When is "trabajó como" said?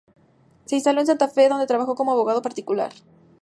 1.67-2.11